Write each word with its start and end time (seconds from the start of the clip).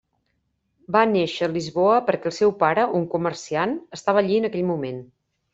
Va 0.95 1.03
néixer 1.09 1.49
a 1.49 1.49
Lisboa 1.57 1.99
perquè 2.09 2.29
el 2.31 2.35
seu 2.39 2.55
pare, 2.63 2.89
un 3.01 3.07
comerciant, 3.15 3.79
estava 3.99 4.25
allí 4.27 4.41
en 4.43 4.51
aquell 4.51 4.69
moment. 4.75 4.99